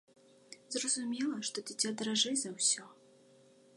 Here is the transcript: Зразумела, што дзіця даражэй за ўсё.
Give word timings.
Зразумела, 0.75 1.37
што 1.49 1.57
дзіця 1.67 1.89
даражэй 1.99 2.35
за 2.45 2.49
ўсё. 2.59 2.83